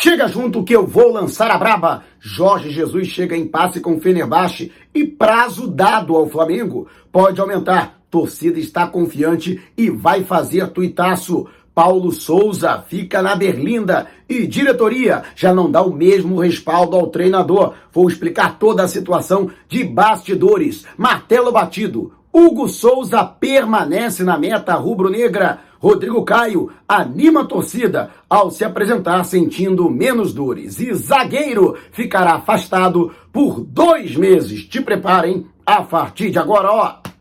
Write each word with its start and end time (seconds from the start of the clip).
Chega 0.00 0.28
junto 0.28 0.62
que 0.62 0.76
eu 0.76 0.86
vou 0.86 1.12
lançar 1.12 1.50
a 1.50 1.58
braba. 1.58 2.04
Jorge 2.20 2.70
Jesus 2.70 3.08
chega 3.08 3.36
em 3.36 3.44
passe 3.44 3.80
com 3.80 4.00
Fenerbahçe 4.00 4.70
e 4.94 5.04
prazo 5.04 5.66
dado 5.66 6.14
ao 6.14 6.28
Flamengo 6.28 6.86
pode 7.10 7.40
aumentar. 7.40 7.98
Torcida 8.08 8.60
está 8.60 8.86
confiante 8.86 9.60
e 9.76 9.90
vai 9.90 10.22
fazer 10.22 10.68
tuitaço. 10.68 11.48
Paulo 11.74 12.12
Souza 12.12 12.80
fica 12.88 13.20
na 13.20 13.34
berlinda 13.34 14.06
e 14.28 14.46
diretoria 14.46 15.24
já 15.34 15.52
não 15.52 15.68
dá 15.68 15.82
o 15.82 15.92
mesmo 15.92 16.38
respaldo 16.38 16.94
ao 16.94 17.08
treinador. 17.08 17.74
Vou 17.92 18.08
explicar 18.08 18.56
toda 18.56 18.84
a 18.84 18.88
situação 18.88 19.50
de 19.68 19.82
bastidores. 19.82 20.86
Martelo 20.96 21.50
batido. 21.50 22.12
Hugo 22.38 22.68
Souza 22.68 23.24
permanece 23.24 24.22
na 24.22 24.38
meta 24.38 24.74
rubro-negra. 24.74 25.58
Rodrigo 25.80 26.24
Caio 26.24 26.70
anima 26.86 27.40
a 27.40 27.44
torcida 27.44 28.10
ao 28.30 28.48
se 28.48 28.64
apresentar 28.64 29.24
sentindo 29.24 29.90
menos 29.90 30.32
dores. 30.32 30.78
E 30.78 30.94
zagueiro 30.94 31.76
ficará 31.90 32.34
afastado 32.34 33.12
por 33.32 33.60
dois 33.60 34.14
meses. 34.16 34.64
Te 34.68 34.80
preparem 34.80 35.46
a 35.66 35.82
partir 35.82 36.30
de 36.30 36.38
agora, 36.38 36.70
ó. 36.70 37.17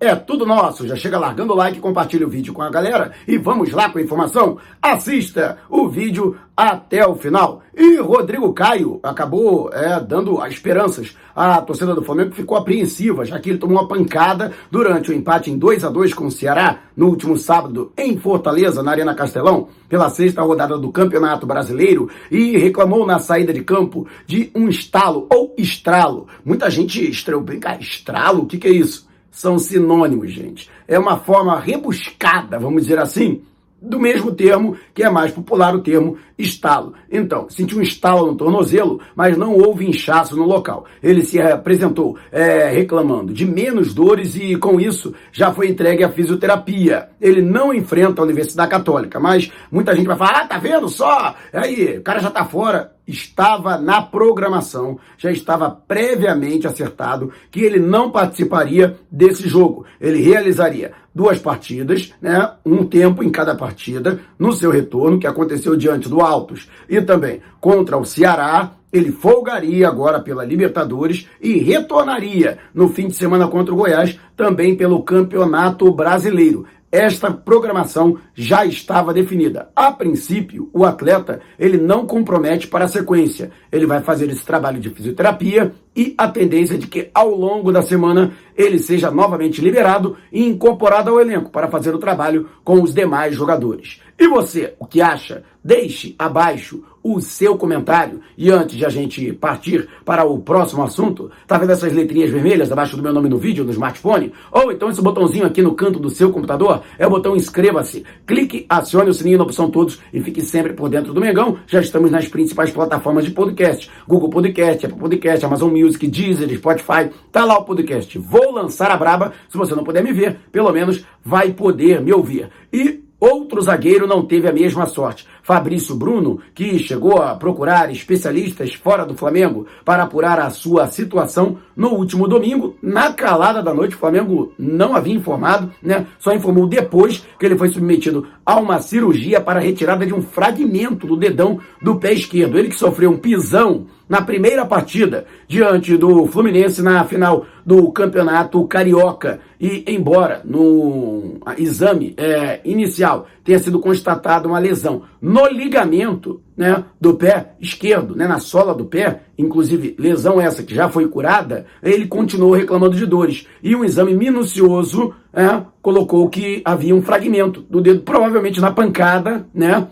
É 0.00 0.14
tudo 0.14 0.46
nosso. 0.46 0.86
Já 0.86 0.94
chega 0.94 1.18
largando 1.18 1.52
o 1.52 1.56
like, 1.56 1.80
compartilha 1.80 2.24
o 2.24 2.30
vídeo 2.30 2.52
com 2.52 2.62
a 2.62 2.70
galera 2.70 3.10
e 3.26 3.36
vamos 3.36 3.72
lá 3.72 3.90
com 3.90 3.98
a 3.98 4.02
informação. 4.02 4.56
Assista 4.80 5.58
o 5.68 5.88
vídeo 5.88 6.36
até 6.56 7.04
o 7.04 7.16
final. 7.16 7.62
E 7.76 7.96
Rodrigo 7.96 8.52
Caio 8.52 9.00
acabou 9.02 9.70
é, 9.72 9.98
dando 9.98 10.40
as 10.40 10.52
esperanças. 10.52 11.16
A 11.34 11.60
torcida 11.60 11.96
do 11.96 12.02
Flamengo 12.04 12.32
ficou 12.32 12.56
apreensiva, 12.56 13.24
já 13.24 13.40
que 13.40 13.50
ele 13.50 13.58
tomou 13.58 13.76
uma 13.76 13.88
pancada 13.88 14.52
durante 14.70 15.10
o 15.10 15.14
empate 15.14 15.50
em 15.50 15.58
2 15.58 15.84
a 15.84 15.88
2 15.88 16.14
com 16.14 16.26
o 16.26 16.30
Ceará 16.30 16.78
no 16.96 17.08
último 17.08 17.36
sábado 17.36 17.92
em 17.96 18.16
Fortaleza, 18.16 18.84
na 18.84 18.92
Arena 18.92 19.16
Castelão, 19.16 19.68
pela 19.88 20.10
sexta 20.10 20.42
rodada 20.42 20.78
do 20.78 20.92
Campeonato 20.92 21.44
Brasileiro 21.44 22.08
e 22.30 22.56
reclamou 22.56 23.04
na 23.04 23.18
saída 23.18 23.52
de 23.52 23.62
campo 23.62 24.06
de 24.28 24.52
um 24.54 24.68
estalo 24.68 25.26
ou 25.28 25.54
estralo. 25.58 26.28
Muita 26.44 26.70
gente 26.70 27.08
estreou 27.10 27.44
cara, 27.60 27.80
estralo? 27.80 28.42
O 28.42 28.46
que, 28.46 28.58
que 28.58 28.68
é 28.68 28.72
isso? 28.72 29.07
São 29.38 29.56
sinônimos, 29.56 30.32
gente. 30.32 30.68
É 30.88 30.98
uma 30.98 31.16
forma 31.16 31.56
rebuscada, 31.60 32.58
vamos 32.58 32.82
dizer 32.82 32.98
assim, 32.98 33.40
do 33.80 34.00
mesmo 34.00 34.32
termo 34.32 34.76
que 34.92 35.04
é 35.04 35.08
mais 35.08 35.30
popular, 35.30 35.76
o 35.76 35.80
termo 35.80 36.18
estalo. 36.36 36.94
Então, 37.08 37.48
sentiu 37.48 37.78
um 37.78 37.82
estalo 37.82 38.26
no 38.26 38.36
tornozelo, 38.36 39.00
mas 39.14 39.38
não 39.38 39.54
houve 39.54 39.88
inchaço 39.88 40.36
no 40.36 40.44
local. 40.44 40.86
Ele 41.00 41.22
se 41.22 41.40
apresentou 41.40 42.18
é, 42.32 42.68
reclamando 42.68 43.32
de 43.32 43.46
menos 43.46 43.94
dores 43.94 44.34
e, 44.34 44.56
com 44.56 44.80
isso, 44.80 45.14
já 45.30 45.52
foi 45.52 45.68
entregue 45.68 46.02
à 46.02 46.08
fisioterapia. 46.08 47.10
Ele 47.20 47.40
não 47.40 47.72
enfrenta 47.72 48.20
a 48.20 48.24
Universidade 48.24 48.72
Católica, 48.72 49.20
mas 49.20 49.52
muita 49.70 49.94
gente 49.94 50.08
vai 50.08 50.18
falar: 50.18 50.40
ah, 50.40 50.46
tá 50.48 50.58
vendo 50.58 50.88
só? 50.88 51.36
Aí, 51.52 51.98
o 51.98 52.02
cara 52.02 52.18
já 52.18 52.30
tá 52.30 52.44
fora 52.44 52.97
estava 53.08 53.78
na 53.78 54.02
programação, 54.02 54.98
já 55.16 55.32
estava 55.32 55.70
previamente 55.70 56.66
acertado 56.66 57.32
que 57.50 57.62
ele 57.62 57.78
não 57.78 58.10
participaria 58.10 58.96
desse 59.10 59.48
jogo. 59.48 59.86
Ele 59.98 60.20
realizaria 60.20 60.92
duas 61.14 61.38
partidas, 61.38 62.12
né, 62.20 62.52
um 62.64 62.84
tempo 62.84 63.24
em 63.24 63.30
cada 63.30 63.54
partida, 63.54 64.20
no 64.38 64.52
seu 64.52 64.70
retorno, 64.70 65.18
que 65.18 65.26
aconteceu 65.26 65.74
diante 65.74 66.08
do 66.08 66.20
Altos 66.20 66.68
e 66.88 67.00
também 67.00 67.40
contra 67.60 67.96
o 67.96 68.04
Ceará. 68.04 68.72
Ele 68.90 69.12
folgaria 69.12 69.86
agora 69.86 70.20
pela 70.20 70.44
Libertadores 70.44 71.26
e 71.42 71.58
retornaria 71.58 72.58
no 72.72 72.88
fim 72.88 73.08
de 73.08 73.14
semana 73.14 73.46
contra 73.46 73.74
o 73.74 73.76
Goiás, 73.76 74.18
também 74.34 74.76
pelo 74.76 75.02
Campeonato 75.02 75.92
Brasileiro 75.92 76.64
esta 76.90 77.30
programação 77.30 78.18
já 78.34 78.64
estava 78.64 79.12
definida. 79.12 79.70
A 79.76 79.92
princípio, 79.92 80.70
o 80.72 80.84
atleta 80.84 81.40
ele 81.58 81.76
não 81.76 82.06
compromete 82.06 82.66
para 82.66 82.86
a 82.86 82.88
sequência. 82.88 83.50
Ele 83.70 83.86
vai 83.86 84.00
fazer 84.00 84.28
esse 84.30 84.44
trabalho 84.44 84.80
de 84.80 84.90
fisioterapia 84.90 85.72
e 85.98 86.14
a 86.16 86.28
tendência 86.28 86.78
de 86.78 86.86
que 86.86 87.10
ao 87.12 87.34
longo 87.34 87.72
da 87.72 87.82
semana 87.82 88.32
ele 88.56 88.78
seja 88.78 89.10
novamente 89.10 89.60
liberado 89.60 90.16
e 90.32 90.44
incorporado 90.44 91.10
ao 91.10 91.20
elenco 91.20 91.50
para 91.50 91.66
fazer 91.66 91.92
o 91.92 91.98
trabalho 91.98 92.48
com 92.62 92.80
os 92.80 92.94
demais 92.94 93.34
jogadores. 93.34 94.00
E 94.16 94.28
você, 94.28 94.74
o 94.78 94.86
que 94.86 95.00
acha? 95.00 95.42
Deixe 95.62 96.14
abaixo 96.18 96.82
o 97.02 97.20
seu 97.20 97.56
comentário. 97.56 98.20
E 98.36 98.50
antes 98.50 98.76
de 98.76 98.84
a 98.84 98.88
gente 98.88 99.32
partir 99.32 99.88
para 100.04 100.24
o 100.24 100.38
próximo 100.40 100.82
assunto, 100.82 101.30
tá 101.46 101.56
vendo 101.56 101.70
essas 101.70 101.92
letrinhas 101.92 102.30
vermelhas 102.30 102.72
abaixo 102.72 102.96
do 102.96 103.02
meu 103.02 103.12
nome 103.12 103.28
no 103.28 103.38
vídeo, 103.38 103.64
no 103.64 103.70
smartphone? 103.70 104.32
Ou 104.50 104.72
então 104.72 104.90
esse 104.90 105.00
botãozinho 105.00 105.46
aqui 105.46 105.62
no 105.62 105.74
canto 105.74 105.98
do 105.98 106.10
seu 106.10 106.30
computador? 106.30 106.82
É 106.98 107.06
o 107.06 107.10
botão 107.10 107.36
inscreva-se. 107.36 108.04
Clique, 108.26 108.66
acione 108.68 109.10
o 109.10 109.14
sininho 109.14 109.38
na 109.38 109.44
opção 109.44 109.70
todos 109.70 110.00
e 110.12 110.20
fique 110.20 110.42
sempre 110.42 110.72
por 110.72 110.88
dentro 110.88 111.14
do 111.14 111.20
Mengão. 111.20 111.58
Já 111.66 111.80
estamos 111.80 112.10
nas 112.10 112.28
principais 112.28 112.70
plataformas 112.70 113.24
de 113.24 113.30
podcast. 113.30 113.88
Google 114.06 114.30
Podcast, 114.30 114.84
Apple 114.84 114.98
Podcast, 114.98 115.46
Amazon 115.46 115.70
Music, 115.70 115.87
Deezer, 115.96 116.52
Spotify. 116.56 117.10
Tá 117.32 117.44
lá 117.44 117.58
o 117.58 117.64
podcast. 117.64 118.18
Vou 118.18 118.52
lançar 118.52 118.90
a 118.90 118.96
braba. 118.96 119.32
Se 119.48 119.56
você 119.56 119.74
não 119.74 119.84
puder 119.84 120.02
me 120.02 120.12
ver, 120.12 120.40
pelo 120.52 120.72
menos 120.72 121.04
vai 121.24 121.52
poder 121.52 122.00
me 122.00 122.12
ouvir. 122.12 122.50
E 122.72 123.08
Outro 123.20 123.60
zagueiro 123.60 124.06
não 124.06 124.24
teve 124.24 124.48
a 124.48 124.52
mesma 124.52 124.86
sorte. 124.86 125.26
Fabrício 125.42 125.96
Bruno, 125.96 126.38
que 126.54 126.78
chegou 126.78 127.20
a 127.20 127.34
procurar 127.34 127.90
especialistas 127.90 128.74
fora 128.74 129.04
do 129.04 129.16
Flamengo 129.16 129.66
para 129.84 130.04
apurar 130.04 130.38
a 130.38 130.50
sua 130.50 130.86
situação 130.86 131.58
no 131.74 131.88
último 131.88 132.28
domingo, 132.28 132.76
na 132.80 133.12
calada 133.12 133.60
da 133.60 133.74
noite, 133.74 133.96
o 133.96 133.98
Flamengo 133.98 134.52
não 134.56 134.94
havia 134.94 135.14
informado, 135.14 135.72
né? 135.82 136.06
Só 136.20 136.32
informou 136.32 136.68
depois 136.68 137.26
que 137.40 137.44
ele 137.44 137.58
foi 137.58 137.70
submetido 137.70 138.24
a 138.46 138.60
uma 138.60 138.80
cirurgia 138.80 139.40
para 139.40 139.58
retirada 139.58 140.06
de 140.06 140.14
um 140.14 140.22
fragmento 140.22 141.04
do 141.04 141.16
dedão 141.16 141.58
do 141.82 141.96
pé 141.96 142.12
esquerdo. 142.12 142.56
Ele 142.56 142.68
que 142.68 142.78
sofreu 142.78 143.10
um 143.10 143.18
pisão 143.18 143.86
na 144.08 144.22
primeira 144.22 144.64
partida 144.64 145.26
diante 145.46 145.96
do 145.96 146.26
Fluminense 146.26 146.82
na 146.82 147.04
final 147.04 147.46
do 147.64 147.90
Campeonato 147.92 148.64
Carioca. 148.66 149.40
E 149.60 149.84
embora 149.88 150.40
no 150.44 151.38
exame 151.58 152.14
é, 152.16 152.60
inicial 152.64 153.26
tenha 153.44 153.58
sido 153.58 153.80
constatada 153.80 154.48
uma 154.48 154.58
lesão 154.58 155.02
no 155.20 155.46
ligamento 155.46 156.40
né, 156.56 156.84
do 157.00 157.14
pé 157.14 157.54
esquerdo, 157.60 158.16
né, 158.16 158.26
na 158.26 158.38
sola 158.38 158.74
do 158.74 158.84
pé, 158.84 159.22
inclusive 159.36 159.94
lesão 159.98 160.40
essa 160.40 160.62
que 160.62 160.74
já 160.74 160.88
foi 160.88 161.08
curada, 161.08 161.66
ele 161.82 162.06
continuou 162.06 162.52
reclamando 162.52 162.96
de 162.96 163.06
dores. 163.06 163.46
E 163.62 163.76
um 163.76 163.84
exame 163.84 164.14
minucioso 164.14 165.14
é, 165.32 165.62
colocou 165.82 166.28
que 166.28 166.62
havia 166.64 166.94
um 166.94 167.02
fragmento 167.02 167.60
do 167.62 167.80
dedo, 167.80 168.00
provavelmente 168.02 168.60
na 168.60 168.70
pancada, 168.70 169.46
né, 169.54 169.86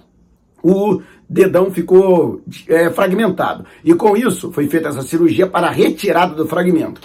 o 0.62 1.00
dedão 1.28 1.70
ficou 1.70 2.40
é, 2.68 2.90
fragmentado. 2.90 3.64
E 3.84 3.94
com 3.94 4.16
isso 4.16 4.52
foi 4.52 4.66
feita 4.68 4.88
essa 4.88 5.02
cirurgia 5.02 5.46
para 5.46 5.68
a 5.68 5.70
retirada 5.70 6.34
do 6.34 6.46
fragmento. 6.46 7.00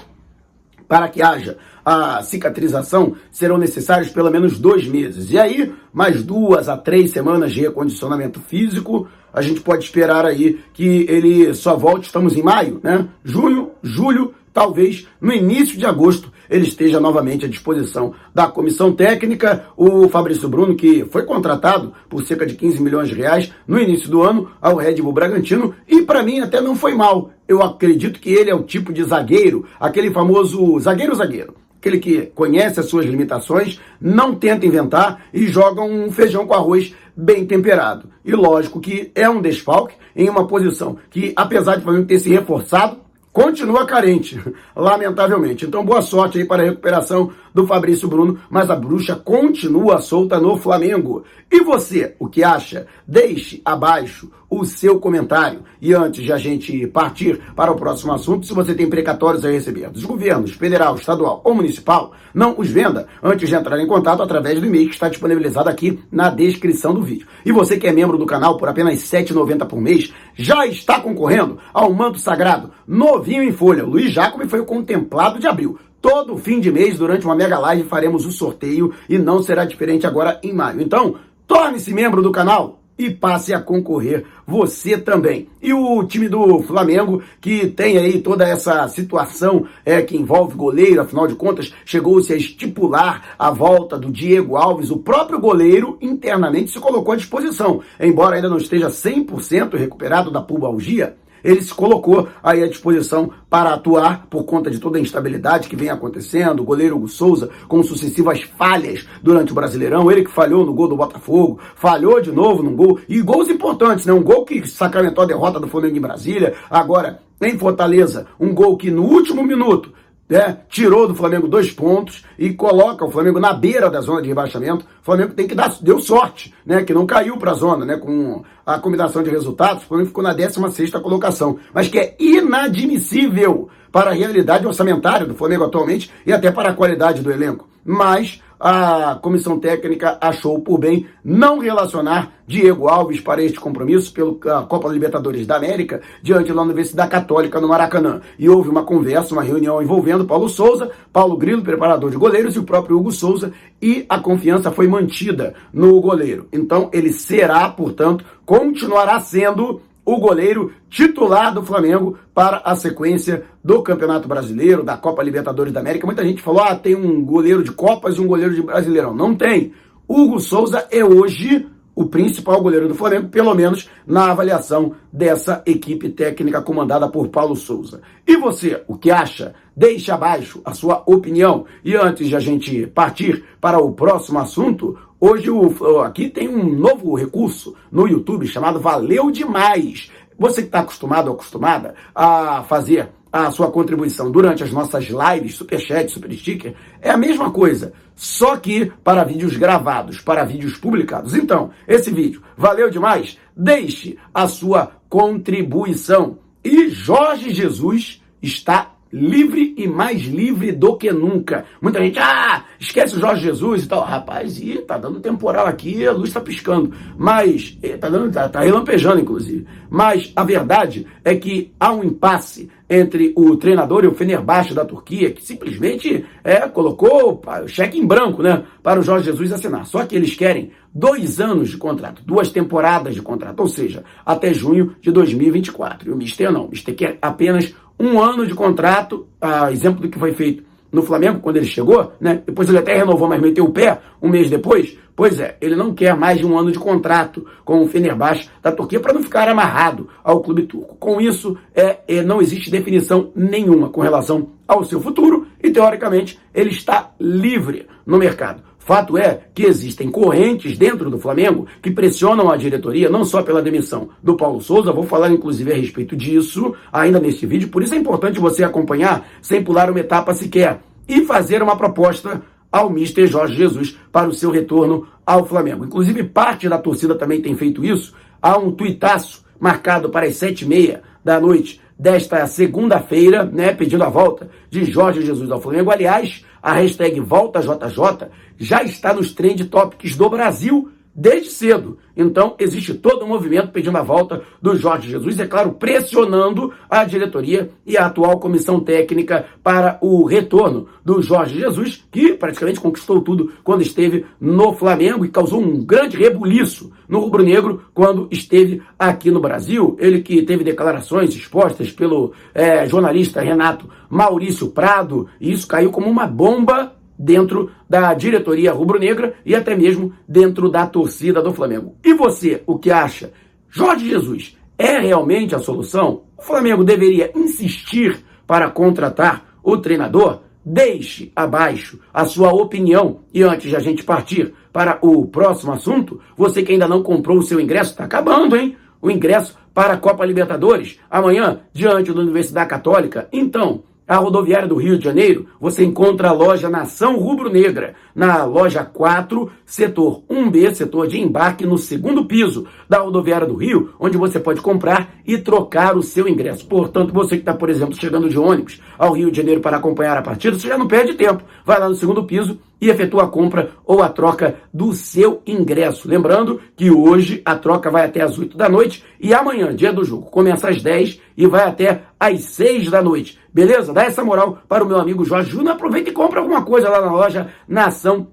Para 0.87 1.07
que 1.07 1.21
haja 1.21 1.57
a 1.85 2.21
cicatrização, 2.21 3.15
serão 3.31 3.57
necessários 3.57 4.09
pelo 4.09 4.29
menos 4.29 4.59
dois 4.59 4.85
meses. 4.87 5.31
E 5.31 5.39
aí, 5.39 5.73
mais 5.91 6.23
duas 6.23 6.69
a 6.69 6.77
três 6.77 7.11
semanas 7.11 7.53
de 7.53 7.61
recondicionamento 7.61 8.39
físico. 8.39 9.07
A 9.33 9.41
gente 9.41 9.61
pode 9.61 9.85
esperar 9.85 10.25
aí 10.25 10.59
que 10.73 11.05
ele 11.09 11.53
só 11.53 11.75
volte, 11.75 12.05
estamos 12.05 12.35
em 12.35 12.43
maio, 12.43 12.79
né? 12.83 13.07
Junho, 13.23 13.71
julho, 13.81 14.33
talvez 14.53 15.07
no 15.19 15.31
início 15.33 15.77
de 15.77 15.85
agosto 15.85 16.31
ele 16.51 16.67
esteja 16.67 16.99
novamente 16.99 17.45
à 17.45 17.47
disposição 17.47 18.13
da 18.35 18.45
comissão 18.45 18.91
técnica. 18.91 19.67
O 19.77 20.09
Fabrício 20.09 20.49
Bruno, 20.49 20.75
que 20.75 21.05
foi 21.05 21.23
contratado 21.23 21.93
por 22.09 22.21
cerca 22.23 22.45
de 22.45 22.55
15 22.55 22.83
milhões 22.83 23.07
de 23.07 23.15
reais 23.15 23.51
no 23.65 23.79
início 23.79 24.09
do 24.09 24.21
ano 24.21 24.51
ao 24.61 24.75
Red 24.75 24.95
Bull 24.95 25.13
Bragantino, 25.13 25.73
e 25.87 26.01
para 26.01 26.21
mim 26.21 26.41
até 26.41 26.59
não 26.59 26.75
foi 26.75 26.93
mal. 26.93 27.31
Eu 27.47 27.63
acredito 27.63 28.19
que 28.19 28.31
ele 28.31 28.49
é 28.49 28.55
o 28.55 28.63
tipo 28.63 28.91
de 28.91 29.01
zagueiro, 29.03 29.65
aquele 29.79 30.11
famoso 30.11 30.77
zagueiro-zagueiro. 30.79 31.55
Aquele 31.79 31.97
que 31.97 32.27
conhece 32.35 32.79
as 32.79 32.85
suas 32.85 33.05
limitações, 33.05 33.79
não 33.99 34.35
tenta 34.35 34.67
inventar 34.67 35.23
e 35.33 35.47
joga 35.47 35.81
um 35.81 36.11
feijão 36.11 36.45
com 36.45 36.53
arroz 36.53 36.93
bem 37.15 37.45
temperado. 37.45 38.07
E 38.23 38.33
lógico 38.33 38.79
que 38.79 39.11
é 39.15 39.27
um 39.27 39.41
desfalque 39.41 39.95
em 40.15 40.29
uma 40.29 40.45
posição 40.45 40.97
que, 41.09 41.33
apesar 41.35 41.77
de 41.77 41.83
Flamengo 41.83 42.05
ter 42.05 42.19
se 42.19 42.29
reforçado, 42.29 42.97
continua 43.31 43.85
carente, 43.85 44.41
lamentavelmente. 44.75 45.65
Então, 45.65 45.85
boa 45.85 46.01
sorte 46.01 46.39
aí 46.39 46.45
para 46.45 46.63
a 46.63 46.65
recuperação 46.65 47.31
do 47.53 47.67
Fabrício 47.67 48.07
Bruno, 48.07 48.39
mas 48.49 48.69
a 48.69 48.75
bruxa 48.75 49.15
continua 49.15 49.99
solta 49.99 50.39
no 50.39 50.57
Flamengo. 50.57 51.23
E 51.51 51.61
você, 51.61 52.15
o 52.19 52.27
que 52.27 52.43
acha? 52.43 52.87
Deixe 53.07 53.61
abaixo 53.65 54.29
o 54.51 54.65
seu 54.65 54.99
comentário. 54.99 55.61
E 55.81 55.93
antes 55.93 56.23
de 56.25 56.33
a 56.33 56.37
gente 56.37 56.85
partir 56.87 57.39
para 57.55 57.71
o 57.71 57.75
próximo 57.75 58.11
assunto, 58.11 58.45
se 58.45 58.53
você 58.53 58.75
tem 58.75 58.89
precatórios 58.89 59.45
a 59.45 59.49
receber 59.49 59.89
dos 59.89 60.03
governos 60.03 60.51
federal, 60.51 60.95
estadual 60.95 61.41
ou 61.45 61.55
municipal, 61.55 62.11
não 62.33 62.55
os 62.57 62.69
venda 62.69 63.07
antes 63.23 63.47
de 63.47 63.55
entrar 63.55 63.79
em 63.79 63.87
contato 63.87 64.21
através 64.21 64.59
do 64.59 64.65
e-mail 64.65 64.87
que 64.87 64.93
está 64.93 65.07
disponibilizado 65.07 65.69
aqui 65.69 66.03
na 66.11 66.29
descrição 66.29 66.93
do 66.93 67.01
vídeo. 67.01 67.27
E 67.45 67.51
você 67.51 67.77
que 67.77 67.87
é 67.87 67.93
membro 67.93 68.17
do 68.17 68.25
canal 68.25 68.57
por 68.57 68.67
apenas 68.67 69.09
R$ 69.09 69.23
7,90 69.23 69.65
por 69.65 69.79
mês, 69.79 70.13
já 70.35 70.67
está 70.67 70.99
concorrendo 70.99 71.57
ao 71.73 71.93
manto 71.93 72.19
sagrado 72.19 72.71
novinho 72.85 73.43
em 73.43 73.53
folha. 73.53 73.85
Luiz 73.85 74.11
Jacob 74.11 74.45
foi 74.47 74.59
o 74.59 74.65
contemplado 74.65 75.39
de 75.39 75.47
abril. 75.47 75.79
Todo 76.01 76.37
fim 76.37 76.59
de 76.59 76.71
mês, 76.71 76.97
durante 76.97 77.25
uma 77.25 77.35
mega 77.35 77.59
live, 77.59 77.83
faremos 77.83 78.25
o 78.25 78.31
sorteio 78.31 78.93
e 79.07 79.17
não 79.17 79.43
será 79.43 79.65
diferente 79.65 80.07
agora 80.07 80.39
em 80.41 80.51
maio. 80.51 80.81
Então, 80.81 81.15
torne-se 81.45 81.93
membro 81.93 82.21
do 82.21 82.31
canal 82.31 82.81
e 82.97 83.09
passe 83.09 83.53
a 83.53 83.59
concorrer 83.59 84.25
você 84.45 84.97
também. 84.97 85.47
E 85.61 85.73
o 85.73 86.03
time 86.03 86.27
do 86.27 86.61
Flamengo, 86.63 87.21
que 87.39 87.67
tem 87.67 87.97
aí 87.97 88.19
toda 88.19 88.47
essa 88.47 88.87
situação 88.87 89.65
é, 89.85 90.01
que 90.01 90.17
envolve 90.17 90.55
goleiro, 90.55 91.01
afinal 91.01 91.27
de 91.27 91.35
contas, 91.35 91.73
chegou-se 91.85 92.31
a 92.31 92.35
estipular 92.35 93.35
a 93.39 93.49
volta 93.49 93.97
do 93.97 94.11
Diego 94.11 94.55
Alves, 94.55 94.91
o 94.91 94.97
próprio 94.97 95.39
goleiro 95.39 95.97
internamente 96.01 96.71
se 96.71 96.79
colocou 96.79 97.13
à 97.13 97.17
disposição, 97.17 97.81
embora 97.99 98.35
ainda 98.35 98.49
não 98.49 98.57
esteja 98.57 98.87
100% 98.87 99.75
recuperado 99.77 100.29
da 100.29 100.41
pubalgia, 100.41 101.15
ele 101.43 101.61
se 101.61 101.73
colocou 101.73 102.27
aí 102.43 102.63
à 102.63 102.67
disposição 102.67 103.31
para 103.49 103.73
atuar 103.73 104.27
por 104.29 104.43
conta 104.43 104.69
de 104.69 104.79
toda 104.79 104.97
a 104.97 105.01
instabilidade 105.01 105.67
que 105.67 105.75
vem 105.75 105.89
acontecendo. 105.89 106.61
O 106.61 106.65
goleiro 106.65 106.95
Hugo 106.95 107.07
Souza 107.07 107.49
com 107.67 107.83
sucessivas 107.83 108.41
falhas 108.57 109.07
durante 109.21 109.51
o 109.51 109.55
Brasileirão, 109.55 110.11
ele 110.11 110.23
que 110.23 110.31
falhou 110.31 110.65
no 110.65 110.73
gol 110.73 110.87
do 110.87 110.95
Botafogo, 110.95 111.59
falhou 111.75 112.21
de 112.21 112.31
novo 112.31 112.63
no 112.63 112.71
gol, 112.71 112.99
e 113.07 113.21
gols 113.21 113.49
importantes, 113.49 114.05
né? 114.05 114.13
Um 114.13 114.23
gol 114.23 114.45
que 114.45 114.67
sacramentou 114.67 115.23
a 115.23 115.27
derrota 115.27 115.59
do 115.59 115.67
Flamengo 115.67 115.97
em 115.97 116.01
Brasília, 116.01 116.55
agora 116.69 117.19
em 117.41 117.57
Fortaleza, 117.57 118.27
um 118.39 118.53
gol 118.53 118.77
que 118.77 118.91
no 118.91 119.03
último 119.03 119.43
minuto 119.43 119.91
né, 120.31 120.59
tirou 120.69 121.09
do 121.09 121.13
Flamengo 121.13 121.45
dois 121.45 121.73
pontos 121.73 122.23
e 122.39 122.53
coloca 122.53 123.03
o 123.03 123.11
Flamengo 123.11 123.37
na 123.37 123.51
beira 123.51 123.89
da 123.89 123.99
zona 123.99 124.21
de 124.21 124.29
rebaixamento. 124.29 124.85
O 125.01 125.03
Flamengo 125.03 125.33
tem 125.33 125.45
que 125.45 125.53
dar, 125.53 125.75
deu 125.81 125.99
sorte, 125.99 126.53
né, 126.65 126.83
que 126.85 126.93
não 126.93 127.05
caiu 127.05 127.35
para 127.35 127.51
a 127.51 127.53
zona, 127.53 127.83
né, 127.85 127.97
com 127.97 128.41
a 128.65 128.79
combinação 128.79 129.21
de 129.21 129.29
resultados, 129.29 129.83
o 129.83 129.87
Flamengo 129.87 130.07
ficou 130.07 130.23
na 130.23 130.31
16 130.31 130.91
colocação, 130.91 131.59
mas 131.73 131.89
que 131.89 131.99
é 131.99 132.15
inadmissível 132.17 133.67
para 133.91 134.11
a 134.11 134.13
realidade 134.13 134.65
orçamentária 134.65 135.27
do 135.27 135.35
Flamengo 135.35 135.65
atualmente 135.65 136.09
e 136.25 136.31
até 136.31 136.49
para 136.49 136.69
a 136.69 136.73
qualidade 136.73 137.21
do 137.21 137.29
elenco. 137.29 137.67
Mas 137.83 138.41
a 138.61 139.15
comissão 139.15 139.59
técnica 139.59 140.19
achou 140.21 140.59
por 140.59 140.77
bem 140.77 141.07
não 141.23 141.57
relacionar 141.57 142.31
Diego 142.45 142.87
Alves 142.87 143.19
para 143.19 143.41
este 143.41 143.59
compromisso 143.59 144.13
pela 144.13 144.63
Copa 144.63 144.87
Libertadores 144.89 145.47
da 145.47 145.55
América 145.55 145.99
diante 146.21 146.53
da 146.53 146.61
Universidade 146.61 147.09
Católica 147.09 147.59
no 147.59 147.67
Maracanã. 147.67 148.21
E 148.37 148.47
houve 148.47 148.69
uma 148.69 148.83
conversa, 148.83 149.33
uma 149.33 149.41
reunião 149.41 149.81
envolvendo 149.81 150.25
Paulo 150.25 150.47
Souza, 150.47 150.91
Paulo 151.11 151.37
Grilo, 151.37 151.63
preparador 151.63 152.11
de 152.11 152.17
goleiros, 152.17 152.55
e 152.55 152.59
o 152.59 152.63
próprio 152.63 152.97
Hugo 152.99 153.11
Souza, 153.11 153.51
e 153.81 154.05
a 154.07 154.19
confiança 154.19 154.69
foi 154.69 154.87
mantida 154.87 155.55
no 155.73 155.99
goleiro. 155.99 156.47
Então 156.53 156.89
ele 156.93 157.11
será, 157.11 157.67
portanto, 157.67 158.23
continuará 158.45 159.19
sendo 159.19 159.81
o 160.05 160.17
goleiro 160.17 160.71
titular 160.89 161.53
do 161.53 161.63
Flamengo 161.63 162.17
para 162.33 162.61
a 162.65 162.75
sequência 162.75 163.43
do 163.63 163.81
Campeonato 163.81 164.27
Brasileiro, 164.27 164.83
da 164.83 164.97
Copa 164.97 165.23
Libertadores 165.23 165.71
da 165.71 165.79
América. 165.79 166.05
Muita 166.05 166.25
gente 166.25 166.41
falou: 166.41 166.61
ah, 166.61 166.75
tem 166.75 166.95
um 166.95 167.23
goleiro 167.23 167.63
de 167.63 167.71
Copas 167.71 168.17
e 168.17 168.21
um 168.21 168.27
goleiro 168.27 168.53
de 168.53 168.61
Brasileirão. 168.61 169.13
Não 169.13 169.35
tem. 169.35 169.73
Hugo 170.07 170.39
Souza 170.39 170.87
é 170.91 171.03
hoje 171.05 171.67
o 171.95 172.05
principal 172.05 172.61
goleiro 172.61 172.87
do 172.87 172.95
Flamengo, 172.95 173.29
pelo 173.29 173.53
menos 173.53 173.89
na 174.07 174.31
avaliação 174.31 174.95
dessa 175.11 175.61
equipe 175.65 176.09
técnica 176.09 176.61
comandada 176.61 177.07
por 177.07 177.27
Paulo 177.29 177.55
Souza. 177.55 178.01
E 178.25 178.37
você, 178.37 178.83
o 178.87 178.97
que 178.97 179.11
acha? 179.11 179.53
Deixe 179.75 180.11
abaixo 180.11 180.61
a 180.65 180.73
sua 180.73 181.03
opinião. 181.05 181.65
E 181.83 181.95
antes 181.95 182.27
de 182.27 182.35
a 182.35 182.39
gente 182.39 182.87
partir 182.87 183.43
para 183.59 183.79
o 183.79 183.91
próximo 183.91 184.39
assunto, 184.39 184.97
hoje 185.21 185.49
o, 185.49 186.01
aqui 186.01 186.29
tem 186.29 186.49
um 186.49 186.75
novo 186.75 187.15
recurso 187.15 187.75
no 187.89 188.07
YouTube 188.07 188.47
chamado 188.47 188.79
Valeu 188.79 189.31
Demais. 189.31 190.11
Você 190.37 190.63
que 190.63 190.67
está 190.67 190.79
acostumado 190.79 191.27
ou 191.27 191.35
acostumada 191.35 191.93
a 192.13 192.63
fazer 192.63 193.09
a 193.31 193.49
sua 193.49 193.71
contribuição 193.71 194.29
durante 194.29 194.63
as 194.63 194.71
nossas 194.71 195.05
lives, 195.05 195.55
Superchat, 195.55 196.11
Super 196.11 196.33
Sticker, 196.33 196.75
é 196.99 197.09
a 197.09 197.17
mesma 197.17 197.49
coisa, 197.51 197.93
só 198.15 198.57
que 198.57 198.91
para 199.03 199.23
vídeos 199.23 199.55
gravados, 199.55 200.19
para 200.19 200.43
vídeos 200.43 200.75
publicados. 200.75 201.33
Então, 201.33 201.69
esse 201.87 202.11
vídeo 202.11 202.41
valeu 202.57 202.89
demais? 202.89 203.37
Deixe 203.55 204.17
a 204.33 204.47
sua 204.47 204.91
contribuição. 205.07 206.39
E 206.63 206.89
Jorge 206.89 207.53
Jesus 207.53 208.21
está 208.41 208.95
livre 209.11 209.75
e 209.77 209.87
mais 209.87 210.21
livre 210.21 210.71
do 210.71 210.95
que 210.95 211.11
nunca. 211.11 211.65
Muita 211.81 211.99
gente, 211.99 212.19
ah, 212.19 212.65
esquece 212.81 213.15
o 213.15 213.19
Jorge 213.19 213.43
Jesus 213.43 213.83
e 213.83 213.87
tal. 213.87 214.01
Rapaz, 214.01 214.59
e 214.59 214.79
tá 214.79 214.97
dando 214.97 215.19
temporal 215.19 215.67
aqui, 215.67 216.05
a 216.05 216.11
luz 216.11 216.33
tá 216.33 216.41
piscando. 216.41 216.91
Mas, 217.15 217.77
eh, 217.81 217.95
tá, 217.95 218.09
dando, 218.09 218.31
tá, 218.31 218.49
tá 218.49 218.61
relampejando, 218.61 219.21
inclusive. 219.21 219.67
Mas 219.89 220.31
a 220.35 220.43
verdade 220.43 221.05
é 221.23 221.35
que 221.35 221.71
há 221.79 221.93
um 221.93 222.03
impasse 222.03 222.69
entre 222.89 223.31
o 223.37 223.55
treinador 223.55 224.03
e 224.03 224.07
o 224.07 224.13
Fenerbahçe 224.13 224.73
da 224.73 224.83
Turquia, 224.83 225.31
que 225.31 225.45
simplesmente 225.45 226.25
é, 226.43 226.67
colocou 226.67 227.41
o 227.63 227.67
cheque 227.67 227.97
em 227.97 228.05
branco 228.05 228.41
né, 228.41 228.65
para 228.83 228.99
o 228.99 229.03
Jorge 229.03 229.25
Jesus 229.25 229.53
assinar. 229.53 229.85
Só 229.85 230.05
que 230.05 230.15
eles 230.15 230.35
querem 230.35 230.71
dois 230.93 231.39
anos 231.39 231.69
de 231.69 231.77
contrato, 231.77 232.21
duas 232.25 232.51
temporadas 232.51 233.13
de 233.13 233.21
contrato, 233.21 233.61
ou 233.61 233.67
seja, 233.67 234.03
até 234.25 234.53
junho 234.53 234.95
de 234.99 235.09
2024. 235.09 236.09
E 236.09 236.11
o 236.11 236.17
Mister 236.17 236.51
não, 236.51 236.65
o 236.65 236.69
Mister 236.69 236.93
quer 236.93 237.17
apenas 237.21 237.73
um 237.97 238.19
ano 238.19 238.45
de 238.45 238.53
contrato, 238.53 239.27
a 239.39 239.71
exemplo 239.71 240.01
do 240.01 240.09
que 240.09 240.19
foi 240.19 240.33
feito 240.33 240.70
no 240.91 241.01
Flamengo 241.01 241.39
quando 241.39 241.57
ele 241.57 241.65
chegou, 241.65 242.13
né? 242.19 242.41
Depois 242.45 242.67
ele 242.67 242.77
até 242.77 242.95
renovou, 242.95 243.27
mas 243.27 243.41
meteu 243.41 243.65
o 243.65 243.71
pé 243.71 243.99
um 244.21 244.29
mês 244.29 244.49
depois. 244.49 244.97
Pois 245.15 245.39
é, 245.39 245.57
ele 245.61 245.75
não 245.75 245.93
quer 245.93 246.15
mais 246.15 246.39
de 246.39 246.45
um 246.45 246.57
ano 246.57 246.71
de 246.71 246.79
contrato 246.79 247.45
com 247.63 247.81
o 247.83 247.87
Fenerbahçe 247.87 248.49
da 248.61 248.71
Turquia 248.71 248.99
para 248.99 249.13
não 249.13 249.21
ficar 249.21 249.47
amarrado 249.47 250.09
ao 250.23 250.41
clube 250.41 250.63
turco. 250.63 250.95
Com 250.95 251.21
isso, 251.21 251.57
é, 251.75 251.99
é, 252.07 252.21
não 252.21 252.41
existe 252.41 252.71
definição 252.71 253.31
nenhuma 253.35 253.89
com 253.89 254.01
relação 254.01 254.49
ao 254.67 254.83
seu 254.83 254.99
futuro 254.99 255.47
e, 255.61 255.69
teoricamente, 255.69 256.39
ele 256.53 256.71
está 256.71 257.11
livre 257.19 257.87
no 258.05 258.17
mercado. 258.17 258.63
Fato 258.91 259.17
é 259.17 259.39
que 259.55 259.63
existem 259.63 260.11
correntes 260.11 260.77
dentro 260.77 261.09
do 261.09 261.17
Flamengo 261.17 261.65
que 261.81 261.89
pressionam 261.89 262.51
a 262.51 262.57
diretoria, 262.57 263.09
não 263.09 263.23
só 263.23 263.41
pela 263.41 263.61
demissão 263.61 264.09
do 264.21 264.35
Paulo 264.35 264.59
Souza, 264.59 264.91
vou 264.91 265.05
falar 265.05 265.31
inclusive 265.31 265.71
a 265.71 265.75
respeito 265.77 266.13
disso 266.13 266.75
ainda 266.91 267.17
neste 267.17 267.45
vídeo, 267.45 267.69
por 267.69 267.81
isso 267.81 267.95
é 267.95 267.97
importante 267.97 268.37
você 268.37 268.65
acompanhar 268.65 269.25
sem 269.41 269.63
pular 269.63 269.89
uma 269.89 270.01
etapa 270.01 270.33
sequer 270.33 270.81
e 271.07 271.21
fazer 271.21 271.63
uma 271.63 271.77
proposta 271.77 272.41
ao 272.69 272.89
Mister 272.89 273.27
Jorge 273.27 273.55
Jesus 273.55 273.97
para 274.11 274.27
o 274.27 274.33
seu 274.33 274.51
retorno 274.51 275.07
ao 275.25 275.45
Flamengo. 275.45 275.85
Inclusive, 275.85 276.25
parte 276.25 276.67
da 276.67 276.77
torcida 276.77 277.15
também 277.15 277.41
tem 277.41 277.55
feito 277.55 277.85
isso. 277.85 278.13
Há 278.41 278.57
um 278.57 278.73
tuitaço 278.73 279.45
marcado 279.57 280.09
para 280.09 280.25
as 280.25 280.35
sete 280.35 280.65
e 280.65 280.67
meia 280.67 281.01
da 281.23 281.39
noite 281.39 281.79
desta 281.97 282.45
segunda-feira, 282.45 283.45
né, 283.45 283.73
pedindo 283.73 284.03
a 284.03 284.09
volta 284.09 284.49
de 284.69 284.83
Jorge 284.83 285.21
Jesus 285.21 285.49
ao 285.49 285.61
Flamengo. 285.61 285.91
Aliás, 285.91 286.43
a 286.61 286.73
hashtag 286.73 287.19
VoltaJJ 287.19 288.29
já 288.57 288.83
está 288.83 289.13
nos 289.13 289.33
trend 289.33 289.65
topics 289.65 290.15
do 290.15 290.29
Brasil 290.29 290.91
desde 291.13 291.49
cedo. 291.49 291.97
Então, 292.15 292.55
existe 292.59 292.93
todo 292.93 293.25
um 293.25 293.27
movimento 293.27 293.71
pedindo 293.71 293.97
a 293.97 294.03
volta 294.03 294.41
do 294.61 294.75
Jorge 294.75 295.09
Jesus, 295.09 295.39
é 295.39 295.47
claro, 295.47 295.73
pressionando 295.73 296.73
a 296.89 297.03
diretoria 297.03 297.69
e 297.85 297.97
a 297.97 298.05
atual 298.05 298.39
comissão 298.39 298.79
técnica 298.79 299.45
para 299.63 299.97
o 300.01 300.25
retorno 300.25 300.87
do 301.03 301.21
Jorge 301.21 301.59
Jesus, 301.59 302.03
que 302.11 302.33
praticamente 302.33 302.79
conquistou 302.79 303.21
tudo 303.21 303.51
quando 303.63 303.81
esteve 303.81 304.25
no 304.39 304.73
Flamengo 304.73 305.25
e 305.25 305.29
causou 305.29 305.61
um 305.61 305.83
grande 305.83 306.17
rebuliço 306.17 306.91
no 307.07 307.19
rubro-negro 307.19 307.83
quando 307.93 308.27
esteve 308.31 308.81
aqui 308.97 309.31
no 309.31 309.39
Brasil. 309.39 309.97
Ele 309.99 310.21
que 310.21 310.41
teve 310.43 310.63
declarações 310.63 311.35
expostas 311.35 311.91
pelo 311.91 312.33
é, 312.53 312.87
jornalista 312.87 313.41
Renato 313.41 313.89
Maurício 314.09 314.69
Prado, 314.69 315.27
e 315.39 315.51
isso 315.51 315.67
caiu 315.67 315.91
como 315.91 316.09
uma 316.09 316.27
bomba 316.27 316.93
dentro 317.21 317.69
da 317.87 318.13
diretoria 318.13 318.73
rubro-negra 318.73 319.35
e 319.45 319.55
até 319.55 319.75
mesmo 319.75 320.13
dentro 320.27 320.69
da 320.69 320.87
torcida 320.87 321.41
do 321.41 321.53
Flamengo. 321.53 321.95
E 322.03 322.13
você, 322.13 322.63
o 322.65 322.79
que 322.79 322.91
acha? 322.91 323.31
Jorge 323.69 324.09
Jesus 324.09 324.57
é 324.77 324.99
realmente 324.99 325.53
a 325.53 325.59
solução? 325.59 326.23
O 326.37 326.41
Flamengo 326.41 326.83
deveria 326.83 327.31
insistir 327.35 328.25
para 328.47 328.69
contratar 328.69 329.59
o 329.63 329.77
treinador? 329.77 330.41
Deixe 330.65 331.31
abaixo 331.35 331.99
a 332.13 332.25
sua 332.25 332.51
opinião 332.51 333.19
e 333.33 333.43
antes 333.43 333.69
de 333.69 333.75
a 333.75 333.79
gente 333.79 334.03
partir 334.03 334.53
para 334.73 334.97
o 335.01 335.25
próximo 335.25 335.71
assunto, 335.71 336.19
você 336.35 336.63
que 336.63 336.71
ainda 336.71 336.87
não 336.87 337.03
comprou 337.03 337.37
o 337.37 337.43
seu 337.43 337.59
ingresso, 337.59 337.91
está 337.91 338.05
acabando, 338.05 338.55
hein? 338.55 338.75
O 339.01 339.09
ingresso 339.09 339.57
para 339.73 339.93
a 339.93 339.97
Copa 339.97 340.25
Libertadores, 340.25 340.99
amanhã, 341.09 341.61
diante 341.73 342.13
da 342.13 342.19
Universidade 342.19 342.69
Católica. 342.69 343.27
Então, 343.31 343.83
a 344.11 344.17
rodoviária 344.17 344.67
do 344.67 344.75
Rio 344.75 344.97
de 344.97 345.05
Janeiro, 345.05 345.47
você 345.57 345.85
encontra 345.85 346.27
a 346.27 346.33
loja 346.33 346.69
Nação 346.69 347.15
Rubro 347.15 347.49
Negra, 347.49 347.93
na 348.13 348.43
loja 348.43 348.83
4, 348.83 349.49
setor 349.65 350.23
1B, 350.29 350.73
setor 350.73 351.07
de 351.07 351.17
embarque, 351.17 351.65
no 351.65 351.77
segundo 351.77 352.25
piso 352.25 352.67
da 352.89 352.99
rodoviária 352.99 353.47
do 353.47 353.55
Rio, 353.55 353.91
onde 353.97 354.17
você 354.17 354.37
pode 354.37 354.59
comprar 354.59 355.15
e 355.25 355.37
trocar 355.37 355.95
o 355.95 356.03
seu 356.03 356.27
ingresso. 356.27 356.67
Portanto, 356.67 357.13
você 357.13 357.37
que 357.37 357.43
está, 357.43 357.53
por 357.53 357.69
exemplo, 357.69 357.95
chegando 357.95 358.27
de 358.27 358.37
ônibus 358.37 358.81
ao 358.99 359.13
Rio 359.13 359.31
de 359.31 359.37
Janeiro 359.37 359.61
para 359.61 359.77
acompanhar 359.77 360.17
a 360.17 360.21
partida, 360.21 360.59
você 360.59 360.67
já 360.67 360.77
não 360.77 360.89
perde 360.89 361.13
tempo. 361.13 361.45
Vai 361.65 361.79
lá 361.79 361.87
no 361.87 361.95
segundo 361.95 362.25
piso 362.25 362.59
e 362.81 362.89
efetua 362.89 363.23
a 363.23 363.27
compra 363.27 363.71
ou 363.85 364.01
a 364.01 364.09
troca 364.09 364.55
do 364.73 364.91
seu 364.91 365.41
ingresso. 365.45 366.09
Lembrando 366.09 366.59
que 366.75 366.89
hoje 366.89 367.41
a 367.45 367.55
troca 367.55 367.91
vai 367.91 368.05
até 368.05 368.21
às 368.21 368.37
8 368.37 368.57
da 368.57 368.67
noite 368.67 369.03
e 369.19 369.33
amanhã, 369.33 369.73
dia 369.73 369.93
do 369.93 370.03
jogo, 370.03 370.31
começa 370.31 370.67
às 370.67 370.81
10 370.81 371.21
e 371.37 371.45
vai 371.45 371.63
até 371.63 372.03
às 372.19 372.41
6 372.41 372.89
da 372.89 373.01
noite. 373.01 373.39
Beleza? 373.53 373.93
Dá 373.93 374.03
essa 374.03 374.23
moral 374.23 374.59
para 374.67 374.83
o 374.83 374.87
meu 374.87 374.97
amigo 374.97 375.23
Jorge 375.23 375.51
Júnior. 375.51 375.75
Aproveita 375.75 376.09
e 376.09 376.13
compra 376.13 376.39
alguma 376.39 376.63
coisa 376.63 376.89
lá 376.89 377.01
na 377.01 377.11
loja 377.11 377.49
Nação 377.67 378.27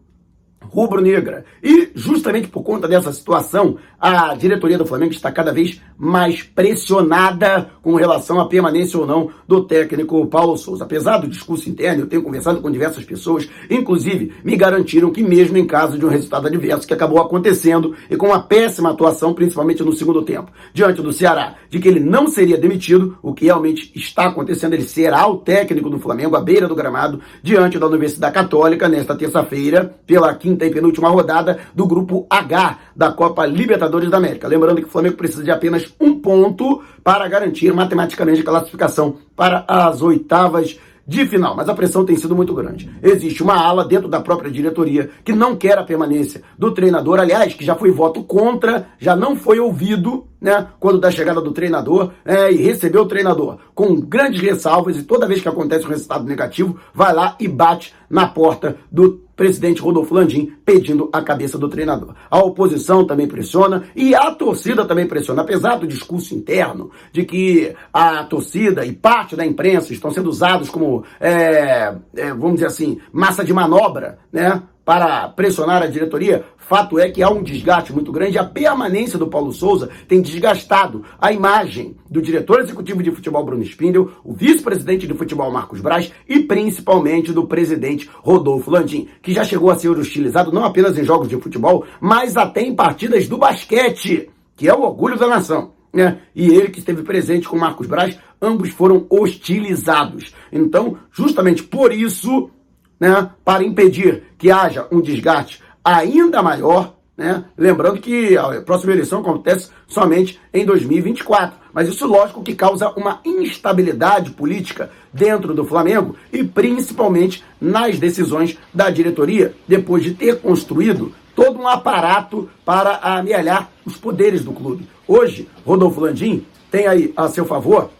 rubro-negra. 0.71 1.45
E 1.63 1.91
justamente 1.95 2.49
por 2.49 2.63
conta 2.63 2.87
dessa 2.87 3.13
situação, 3.13 3.77
a 3.99 4.35
diretoria 4.35 4.79
do 4.79 4.87
Flamengo 4.87 5.13
está 5.13 5.31
cada 5.33 5.53
vez 5.53 5.81
mais 5.97 6.43
pressionada 6.43 7.71
com 7.83 7.95
relação 7.97 8.39
à 8.39 8.47
permanência 8.47 8.99
ou 8.99 9.07
não 9.07 9.31
do 9.47 9.65
técnico 9.65 10.25
Paulo 10.27 10.57
Souza. 10.57 10.85
Apesar 10.85 11.19
do 11.19 11.27
discurso 11.27 11.69
interno, 11.69 12.03
eu 12.03 12.07
tenho 12.07 12.23
conversado 12.23 12.61
com 12.61 12.71
diversas 12.71 13.05
pessoas, 13.05 13.49
inclusive 13.69 14.33
me 14.45 14.57
garantiram 14.57 15.11
que 15.11 15.23
mesmo 15.23 15.57
em 15.59 15.67
caso 15.67 15.99
de 15.99 16.07
um 16.07 16.09
resultado 16.09 16.47
adverso 16.47 16.87
que 16.87 16.95
acabou 16.95 17.21
acontecendo 17.21 17.95
e 18.09 18.17
com 18.17 18.27
uma 18.27 18.43
péssima 18.43 18.91
atuação, 18.91 19.35
principalmente 19.35 19.83
no 19.83 19.93
segundo 19.93 20.23
tempo, 20.23 20.53
diante 20.73 21.03
do 21.03 21.13
Ceará, 21.13 21.57
de 21.69 21.79
que 21.79 21.89
ele 21.89 22.01
não 22.01 22.29
seria 22.29 22.57
demitido, 22.57 23.19
o 23.23 23.35
que 23.35 23.47
realmente 23.47 23.91
está 23.95 24.27
acontecendo, 24.27 24.75
ele 24.75 24.85
será 24.85 25.27
o 25.27 25.39
técnico 25.39 25.91
do 25.91 25.99
Flamengo 25.99 26.37
à 26.37 26.41
beira 26.41 26.69
do 26.69 26.75
gramado, 26.75 27.21
diante 27.43 27.79
da 27.79 27.87
Universidade 27.87 28.35
Católica, 28.35 28.89
nesta 28.89 29.17
terça-feira, 29.17 29.95
pela 30.07 30.35
quinta 30.35 30.58
e 30.67 30.71
penúltima 30.71 31.09
rodada 31.09 31.59
do 31.75 31.87
grupo 31.87 32.27
H 32.29 32.79
da 32.95 33.13
Copa 33.13 33.47
Libertadores 33.47 34.11
da 34.11 34.17
América. 34.17 34.49
Lembrando 34.49 34.81
que 34.81 34.89
o 34.89 34.91
Flamengo 34.91 35.17
precisa 35.17 35.45
de 35.45 35.51
apenas 35.51 35.93
um 36.01 36.19
ponto 36.19 36.83
para 37.03 37.29
garantir 37.29 37.73
matematicamente 37.73 38.41
a 38.41 38.45
classificação 38.45 39.17
para 39.35 39.65
as 39.69 40.03
oitavas 40.03 40.79
de 41.09 41.27
final, 41.27 41.57
mas 41.57 41.67
a 41.71 41.75
pressão 41.75 42.05
tem 42.05 42.17
sido 42.17 42.37
muito 42.37 42.53
grande. 42.53 42.91
Existe 43.03 43.43
uma 43.43 43.57
ala 43.57 43.83
dentro 43.83 44.09
da 44.09 44.21
própria 44.21 44.51
diretoria 44.51 45.09
que 45.25 45.33
não 45.33 45.57
quer 45.57 45.79
a 45.79 45.83
permanência 45.83 46.43
do 46.59 46.71
treinador, 46.71 47.19
aliás, 47.19 47.55
que 47.55 47.65
já 47.65 47.75
foi 47.75 47.91
voto 47.91 48.23
contra, 48.23 48.89
já 48.99 49.17
não 49.17 49.35
foi 49.35 49.59
ouvido, 49.59 50.27
né, 50.39 50.67
quando 50.79 51.01
da 51.01 51.11
chegada 51.11 51.41
do 51.41 51.53
treinador, 51.53 52.11
é, 52.27 52.53
e 52.53 52.57
recebeu 52.57 53.03
o 53.05 53.09
treinador 53.09 53.57
com 53.75 53.99
grandes 53.99 54.43
ressalvas, 54.43 54.99
e 54.99 55.03
toda 55.03 55.27
vez 55.27 55.41
que 55.41 55.49
acontece 55.49 55.87
um 55.87 55.91
resultado 55.91 56.25
negativo, 56.25 56.79
vai 56.93 57.15
lá 57.15 57.35
e 57.41 57.49
bate 57.49 57.95
na 58.11 58.27
porta 58.27 58.77
do 58.93 59.28
presidente 59.39 59.81
Rodolfo 59.81 60.13
Landim 60.13 60.53
pedindo 60.67 61.09
a 61.13 61.23
cabeça 61.23 61.57
do 61.57 61.69
treinador. 61.69 62.13
A 62.29 62.41
oposição 62.41 63.07
também 63.07 63.29
pressiona 63.29 63.85
e 63.95 64.13
a 64.13 64.33
torcida 64.33 64.85
também 64.85 65.07
pressiona, 65.07 65.43
apesar 65.43 65.77
do 65.77 65.87
discurso 65.87 66.35
interno 66.35 66.91
de 67.13 67.25
que 67.25 67.73
a 67.93 68.25
torcida 68.25 68.85
e 68.85 68.93
parte 68.93 69.37
da 69.37 69.47
imprensa 69.47 69.93
estão 69.93 70.11
sendo 70.11 70.29
usados 70.29 70.69
como, 70.69 71.05
é, 71.21 71.95
é, 72.17 72.35
vamos 72.35 72.55
dizer 72.55 72.67
assim, 72.67 72.99
massa 73.13 73.45
de 73.45 73.55
manobra, 73.55 74.19
né? 74.33 74.61
Para 74.89 75.29
pressionar 75.29 75.83
a 75.83 75.87
diretoria, 75.87 76.47
fato 76.57 76.99
é 76.99 77.11
que 77.11 77.23
há 77.23 77.29
um 77.29 77.43
desgaste 77.43 77.93
muito 77.93 78.11
grande. 78.11 78.39
A 78.39 78.45
permanência 78.45 79.19
do 79.19 79.27
Paulo 79.27 79.53
Souza 79.53 79.91
tem 80.09 80.23
desgastado 80.23 81.05
a 81.21 81.31
imagem 81.31 81.95
do 82.09 82.23
diretor 82.23 82.61
executivo 82.61 83.03
de 83.03 83.11
futebol 83.11 83.45
Bruno 83.45 83.63
Spindel, 83.63 84.11
o 84.25 84.33
vice-presidente 84.33 85.07
de 85.07 85.13
futebol 85.13 85.53
Marcos 85.53 85.83
Braz 85.83 86.11
e 86.27 86.41
principalmente 86.41 87.35
do 87.35 87.47
presidente 87.47 88.09
Rodolfo 88.23 88.71
Landim, 88.71 89.09
que 89.21 89.35
já 89.35 89.45
chegou 89.45 89.71
a 89.71 89.79
ser 89.79 89.91
hostilizado 89.91 90.51
não 90.53 90.65
apenas 90.65 90.97
em 90.97 91.05
jogos 91.05 91.29
de 91.29 91.37
futebol, 91.37 91.85
mas 92.01 92.39
até 92.39 92.63
em 92.63 92.75
partidas 92.75 93.29
do 93.29 93.37
basquete, 93.37 94.31
que 94.57 94.71
é 94.71 94.75
o 94.75 94.81
orgulho 94.81 95.19
da 95.19 95.29
nação. 95.29 95.73
Né? 95.93 96.19
E 96.35 96.47
ele 96.49 96.71
que 96.71 96.79
esteve 96.79 97.03
presente 97.03 97.47
com 97.47 97.59
Marcos 97.59 97.87
Braz, 97.87 98.19
ambos 98.41 98.71
foram 98.71 99.05
hostilizados. 99.11 100.33
Então, 100.51 100.97
justamente 101.11 101.63
por 101.63 101.93
isso, 101.93 102.49
né, 102.99 103.31
para 103.45 103.65
impedir 103.65 104.25
que 104.37 104.51
haja 104.51 104.87
um 104.91 105.01
desgaste 105.01 105.63
ainda 105.85 106.43
maior, 106.43 106.95
né, 107.17 107.45
lembrando 107.57 108.01
que 108.01 108.37
a 108.37 108.61
próxima 108.63 108.93
eleição 108.93 109.21
acontece 109.21 109.71
somente 109.87 110.41
em 110.53 110.65
2024. 110.65 111.59
Mas 111.73 111.89
isso, 111.89 112.07
lógico, 112.07 112.43
que 112.43 112.55
causa 112.55 112.91
uma 112.91 113.21
instabilidade 113.25 114.31
política 114.33 114.91
dentro 115.13 115.55
do 115.55 115.65
Flamengo 115.65 116.17
e 116.33 116.43
principalmente 116.43 117.45
nas 117.61 117.99
decisões 117.99 118.59
da 118.73 118.91
diretoria, 118.91 119.55
depois 119.67 120.03
de 120.03 120.15
ter 120.15 120.41
construído 120.41 121.13
todo 121.35 121.59
um 121.59 121.69
aparato 121.69 122.51
para 122.65 122.97
amealhar 122.97 123.71
os 123.85 123.97
poderes 123.97 124.45
do 124.45 124.53
clube. 124.53 124.89
Hoje, 125.07 125.49
Rodolfo 125.65 126.01
Landim 126.01 126.45
tem 126.71 126.87
aí 126.87 127.13
a 127.17 127.29
seu 127.29 127.45
favor 127.45 127.91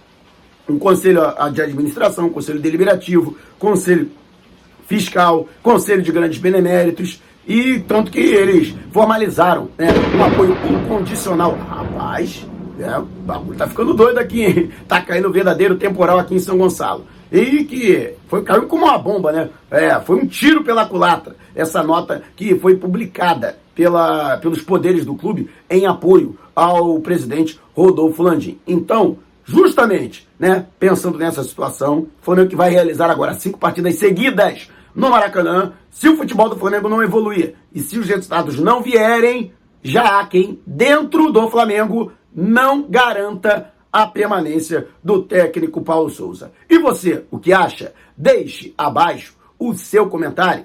um 0.69 0.79
conselho 0.79 1.23
de 1.53 1.63
administração, 1.63 2.27
um 2.27 2.31
conselho 2.31 2.61
deliberativo, 2.61 3.37
conselho 3.59 4.11
fiscal, 4.89 5.47
conselho 5.63 6.03
de 6.03 6.11
grandes 6.11 6.39
beneméritos, 6.39 7.23
e 7.47 7.79
tanto 7.81 8.11
que 8.11 8.19
eles 8.19 8.75
formalizaram 8.91 9.69
né, 9.79 9.89
um 10.17 10.25
apoio 10.25 10.57
incondicional. 10.69 11.57
Rapaz, 11.69 12.45
é, 12.81 12.99
o 12.99 13.03
bagulho 13.03 13.57
tá 13.57 13.67
ficando 13.67 13.95
doido 13.95 14.19
aqui, 14.19 14.71
tá 14.89 15.01
caindo 15.01 15.31
verdadeiro 15.31 15.77
temporal 15.77 16.19
aqui 16.19 16.35
em 16.35 16.39
São 16.39 16.59
Gonçalo. 16.59 17.07
E 17.31 17.65
que 17.65 18.15
foi 18.27 18.43
caiu 18.43 18.67
como 18.67 18.87
uma 18.87 18.99
bomba, 18.99 19.31
né? 19.31 19.51
É, 19.71 20.01
foi 20.01 20.17
um 20.17 20.27
tiro 20.27 20.65
pela 20.65 20.87
culatra 20.87 21.37
essa 21.55 21.83
nota 21.83 22.23
que 22.35 22.55
foi 22.55 22.77
publicada 22.77 23.59
pela, 23.75 24.39
pelos 24.39 24.63
poderes 24.63 25.05
do 25.05 25.15
clube 25.15 25.51
em 25.69 25.87
apoio 25.87 26.39
ao 26.57 26.99
presidente 27.01 27.61
Rodolfo 27.75 28.23
Landim. 28.23 28.59
Então, 28.67 29.19
justamente, 29.45 30.27
né, 30.39 30.67
pensando 30.79 31.19
nessa 31.19 31.43
situação, 31.43 32.07
o 32.25 32.47
que 32.47 32.57
vai 32.57 32.71
realizar 32.71 33.11
agora 33.11 33.35
cinco 33.35 33.59
partidas 33.59 33.97
seguidas 33.97 34.69
no 34.99 35.11
Maracanã, 35.11 35.75
se 35.89 36.09
o 36.09 36.17
futebol 36.17 36.49
do 36.49 36.59
Flamengo 36.59 36.89
não 36.89 37.01
evoluir 37.01 37.55
e 37.73 37.79
se 37.79 37.97
os 37.97 38.09
resultados 38.09 38.59
não 38.59 38.83
vierem, 38.83 39.53
já 39.81 40.19
há 40.19 40.27
quem, 40.27 40.61
dentro 40.67 41.31
do 41.31 41.49
Flamengo, 41.49 42.11
não 42.35 42.83
garanta 42.83 43.73
a 43.93 44.09
permanência 44.09 44.89
do 45.03 45.23
técnico 45.23 45.83
Paulo 45.83 46.11
Souza. 46.11 46.51
E 46.69 46.81
você, 46.81 47.25
o 47.31 47.39
que 47.39 47.53
acha? 47.53 47.95
Deixe 48.17 48.75
abaixo 48.77 49.37
o 49.57 49.73
seu 49.73 50.09
comentário. 50.09 50.65